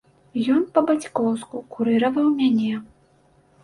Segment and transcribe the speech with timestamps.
[0.53, 2.73] Ён па-бацькоўску курыраваў мяне.